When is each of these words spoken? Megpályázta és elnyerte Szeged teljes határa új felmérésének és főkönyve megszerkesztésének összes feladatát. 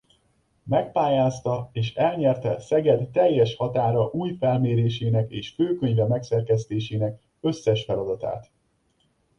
Megpályázta 0.63 1.69
és 1.71 1.93
elnyerte 1.93 2.59
Szeged 2.59 3.09
teljes 3.09 3.55
határa 3.55 4.09
új 4.11 4.35
felmérésének 4.39 5.31
és 5.31 5.49
főkönyve 5.49 6.07
megszerkesztésének 6.07 7.21
összes 7.39 7.83
feladatát. 7.85 8.51